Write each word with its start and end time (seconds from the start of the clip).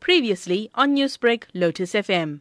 Previously 0.00 0.70
on 0.74 0.94
Newsbreak, 0.96 1.44
Lotus 1.54 1.92
FM. 1.92 2.40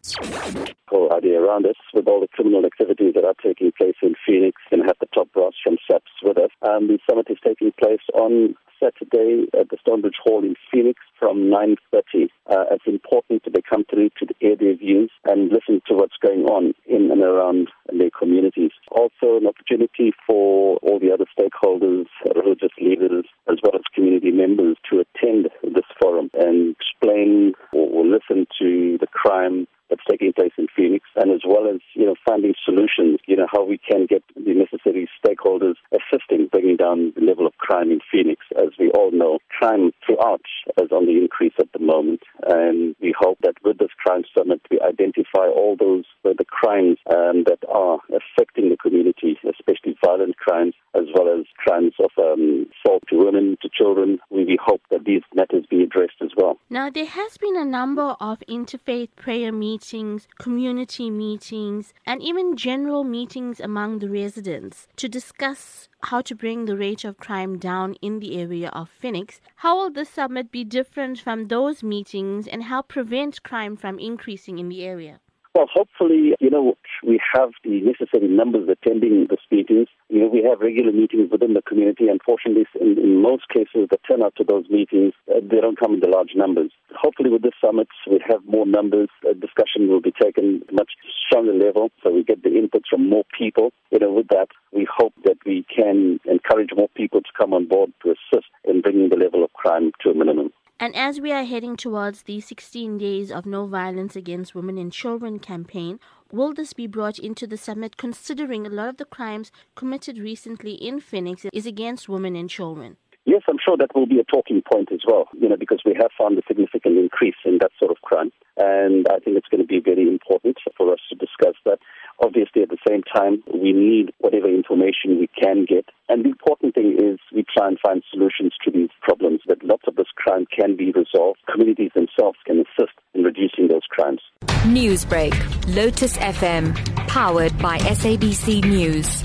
Whole 0.87 1.13
idea 1.13 1.39
around 1.39 1.65
us 1.65 1.75
with 1.93 2.07
all 2.07 2.19
the 2.19 2.27
criminal 2.27 2.65
activities 2.65 3.13
that 3.13 3.25
are 3.25 3.35
taking 3.43 3.71
place 3.77 3.95
in 4.01 4.15
Phoenix 4.25 4.61
and 4.71 4.81
have 4.85 4.97
the 4.99 5.07
top 5.13 5.31
brass 5.33 5.53
from 5.63 5.77
SAPS 5.89 6.11
with 6.23 6.37
us. 6.37 6.49
Um, 6.67 6.87
the 6.87 6.97
summit 7.07 7.27
is 7.29 7.37
taking 7.45 7.71
place 7.79 8.01
on 8.13 8.55
Saturday 8.81 9.45
at 9.59 9.69
the 9.69 9.77
Stonebridge 9.81 10.15
Hall 10.23 10.43
in 10.43 10.55
Phoenix 10.71 10.99
from 11.19 11.51
9.30. 11.51 12.29
Uh, 12.49 12.63
it's 12.71 12.87
important 12.87 13.43
to 13.43 13.51
come 13.69 13.83
through 13.89 14.09
to 14.17 14.25
air 14.41 14.55
their 14.55 14.75
views 14.75 15.11
and 15.25 15.51
listen 15.51 15.81
to 15.87 15.93
what's 15.93 16.15
going 16.25 16.45
on 16.45 16.73
in 16.87 17.11
and 17.11 17.21
around 17.21 17.69
their 17.91 18.09
communities. 18.17 18.71
Also 18.91 19.37
an 19.37 19.47
opportunity 19.47 20.11
for 20.25 20.77
all 20.77 20.99
the 20.99 21.11
other 21.11 21.25
stakeholders, 21.37 22.05
religious 22.35 22.71
leaders, 22.79 23.25
as 23.51 23.57
well 23.63 23.75
as 23.75 23.81
community 23.93 24.31
members 24.31 24.77
to 24.89 25.03
attend 25.03 25.49
this 25.63 25.85
forum 26.01 26.29
and 26.33 26.75
explain 26.79 27.53
or, 27.73 27.87
or 27.89 28.05
listen 28.05 28.47
to 28.59 28.97
the 28.98 28.98
crime 29.11 29.67
that's 29.89 30.01
taking 30.09 30.31
place 30.33 30.51
in 30.57 30.67
Phoenix, 30.75 31.05
and 31.15 31.31
as 31.31 31.41
well 31.45 31.67
as 31.67 31.81
you 31.93 32.05
know 32.05 32.15
finding 32.25 32.53
solutions, 32.63 33.19
you 33.25 33.35
know 33.35 33.47
how 33.51 33.65
we 33.65 33.77
can 33.77 34.05
get 34.05 34.23
the 34.35 34.53
necessary 34.53 35.09
stakeholders 35.17 35.75
assisting 35.91 36.47
bringing 36.51 36.77
down 36.77 37.11
the 37.15 37.21
level 37.21 37.47
of 37.47 37.57
crime 37.57 37.91
in 37.91 37.99
Phoenix. 38.11 38.45
As 38.55 38.69
we 38.77 38.91
all 38.91 39.11
know, 39.11 39.39
crime 39.49 39.91
throughout 40.05 40.41
is 40.81 40.91
on 40.91 41.05
the 41.05 41.17
increase 41.17 41.53
at 41.59 41.71
the 41.73 41.79
moment, 41.79 42.21
and 42.47 42.95
we 43.01 43.13
hope 43.17 43.37
that 43.41 43.55
with 43.63 43.77
this 43.77 43.89
crime 44.03 44.23
summit, 44.37 44.61
we 44.71 44.79
identify 44.81 45.47
all 45.47 45.75
those 45.77 46.05
uh, 46.25 46.33
the 46.37 46.45
crimes 46.45 46.97
um, 47.09 47.43
that 47.45 47.59
are 47.67 47.99
affecting 48.09 48.69
the 48.69 48.77
community, 48.77 49.37
especially 49.47 49.97
violent 50.03 50.37
crimes, 50.37 50.73
as 50.95 51.03
well 51.13 51.27
as 51.27 51.45
crimes 51.57 51.93
of 51.99 52.11
um, 52.17 52.67
assault 52.85 53.03
to 53.09 53.17
women, 53.17 53.57
to 53.61 53.69
children. 53.69 54.19
We, 54.29 54.45
we 54.45 54.59
hope 54.63 54.81
that 54.91 55.05
these 55.05 55.21
matters 55.33 55.65
be 55.69 55.83
addressed 55.83 56.21
as 56.21 56.31
well. 56.37 56.57
Now, 56.69 56.89
there 56.89 57.05
has 57.05 57.37
been 57.37 57.57
a 57.57 57.65
number 57.65 58.15
of 58.19 58.39
interfaith 58.47 59.09
prayer 59.15 59.51
meetings, 59.51 60.27
community 60.39 61.09
meetings, 61.09 61.93
and 62.05 62.21
even 62.21 62.55
general 62.55 63.03
meetings 63.03 63.59
among 63.59 63.99
the 63.99 64.09
residents 64.09 64.87
to 64.97 65.09
discuss 65.09 65.89
how 66.03 66.21
to 66.21 66.33
bring 66.33 66.65
the 66.65 66.77
rate 66.77 67.03
of 67.03 67.17
crime 67.17 67.57
down 67.57 67.95
in 68.01 68.19
the 68.19 68.39
area 68.39 68.69
of 68.69 68.89
Phoenix. 68.89 69.41
How 69.57 69.77
will 69.77 69.91
this 69.91 70.09
summit 70.09 70.49
be 70.51 70.63
different 70.63 71.19
from 71.19 71.47
those 71.47 71.83
meetings 71.83 72.28
and 72.29 72.63
help 72.63 72.87
prevent 72.87 73.43
crime 73.43 73.75
from 73.75 73.99
increasing 73.99 74.59
in 74.59 74.69
the 74.69 74.83
area? 74.83 75.19
Well, 75.55 75.67
hopefully, 75.73 76.35
you 76.39 76.49
know, 76.49 76.75
we 77.05 77.19
have 77.33 77.49
the 77.63 77.81
necessary 77.81 78.27
numbers 78.27 78.69
attending 78.69 79.27
the 79.27 79.37
meetings. 79.51 79.87
You 80.07 80.21
know, 80.21 80.27
we 80.27 80.43
have 80.43 80.59
regular 80.59 80.91
meetings 80.91 81.31
within 81.31 81.55
the 81.55 81.63
community. 81.63 82.07
Unfortunately, 82.07 82.65
in, 82.79 82.99
in 82.99 83.21
most 83.21 83.49
cases, 83.49 83.89
the 83.89 83.97
turnout 84.07 84.35
to 84.37 84.43
those 84.43 84.69
meetings, 84.69 85.13
uh, 85.27 85.39
they 85.41 85.59
don't 85.59 85.79
come 85.79 85.95
in 85.95 86.01
the 86.01 86.07
large 86.07 86.31
numbers. 86.35 86.71
Hopefully, 86.95 87.31
with 87.31 87.41
this 87.41 87.57
summit, 87.59 87.87
we 88.09 88.21
have 88.29 88.45
more 88.45 88.67
numbers. 88.67 89.09
A 89.29 89.33
discussion 89.33 89.89
will 89.89 90.01
be 90.01 90.13
taken 90.21 90.61
much 90.71 90.91
stronger 91.25 91.53
level, 91.53 91.89
so 92.03 92.11
we 92.11 92.23
get 92.23 92.43
the 92.43 92.55
input 92.55 92.83
from 92.87 93.09
more 93.09 93.23
people. 93.35 93.71
You 93.91 93.99
know, 93.99 94.13
with 94.13 94.27
that, 94.29 94.49
we 94.71 94.87
hope 94.89 95.13
that 95.25 95.37
we 95.47 95.65
can 95.75 96.19
encourage 96.25 96.69
more 96.77 96.89
people 96.95 97.21
to 97.21 97.29
come 97.35 97.53
on 97.53 97.67
board 97.67 97.91
to 98.03 98.11
assist 98.11 98.47
in 98.65 98.81
bringing 98.81 99.09
the 99.09 99.17
level 99.17 99.43
of 99.43 99.51
crime 99.53 99.91
to 100.03 100.11
a 100.11 100.13
minimum. 100.13 100.51
And 100.81 100.95
as 100.95 101.19
we 101.19 101.33
are 101.33 101.43
heading 101.43 101.75
towards 101.75 102.21
the 102.23 102.39
16 102.39 102.97
Days 102.99 103.33
of 103.33 103.45
No 103.45 103.65
Violence 103.65 104.15
Against 104.15 104.55
Women 104.55 104.77
and 104.77 104.93
Children 104.93 105.39
campaign, 105.39 105.99
will 106.31 106.53
this 106.53 106.71
be 106.71 106.87
brought 106.87 107.19
into 107.19 107.45
the 107.45 107.57
summit 107.57 107.97
considering 107.97 108.65
a 108.65 108.69
lot 108.69 108.87
of 108.87 108.95
the 108.95 109.03
crimes 109.03 109.51
committed 109.75 110.17
recently 110.17 110.75
in 110.75 111.01
Phoenix 111.01 111.45
is 111.51 111.65
against 111.65 112.07
women 112.07 112.37
and 112.37 112.49
children? 112.49 112.95
Yes, 113.25 113.43
I'm 113.47 113.59
sure 113.63 113.77
that 113.77 113.93
will 113.93 114.07
be 114.07 114.19
a 114.19 114.23
talking 114.23 114.63
point 114.71 114.91
as 114.91 115.01
well, 115.05 115.27
you 115.37 115.49
know, 115.49 115.57
because 115.57 115.81
we 115.85 115.93
have 116.01 116.09
found 116.17 116.37
a 116.39 116.41
significant 116.47 116.97
increase 116.97 117.35
in 117.45 117.59
that 117.59 117.71
sort 117.77 117.91
of 117.91 118.01
crime. 118.01 118.31
And 118.57 119.05
I 119.11 119.19
think 119.19 119.37
it's 119.37 119.49
going 119.49 119.61
to 119.61 119.67
be 119.67 119.79
very 119.79 120.07
important 120.07 120.57
for 120.75 120.91
us 120.91 120.99
to 121.09 121.15
discuss 121.15 121.55
that. 121.65 121.79
Obviously, 122.23 122.63
at 122.63 122.69
the 122.69 122.81
same 122.87 123.03
time, 123.03 123.43
we 123.53 123.71
need 123.71 124.13
whatever 124.17 124.47
information 124.47 125.19
we 125.19 125.27
can 125.27 125.65
get. 125.67 125.85
And 126.07 126.25
the 126.25 126.29
important 126.29 126.73
thing 126.73 126.97
is 126.97 127.19
we 127.31 127.45
try 127.45 127.67
and 127.67 127.77
find 127.79 128.01
solutions 128.09 128.53
to 128.65 128.71
these 128.71 128.89
problems, 129.01 129.41
that 129.47 129.63
lots 129.63 129.83
of 129.85 129.95
this 129.95 130.08
crime 130.19 130.45
can 130.57 130.75
be 130.75 130.91
resolved. 130.91 131.39
Communities 131.51 131.91
themselves 131.95 132.37
can 132.45 132.59
assist 132.59 132.93
in 133.13 133.23
reducing 133.23 133.67
those 133.67 133.85
crimes. 133.89 134.21
Newsbreak, 134.65 135.33
Lotus 135.75 136.17
FM, 136.17 136.75
powered 137.07 137.57
by 137.59 137.77
SABC 137.79 138.63
News. 138.65 139.23